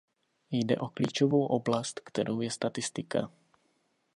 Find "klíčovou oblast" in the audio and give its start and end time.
0.87-1.99